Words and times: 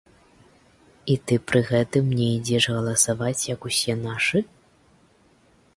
І 1.15 1.17
ты 1.31 1.37
пры 1.51 1.59
гэтым 1.71 2.05
не 2.21 2.29
ідзеш 2.39 2.63
галасаваць 2.75 3.47
як 3.53 3.61
усе 3.71 3.93
нашы? 4.07 4.37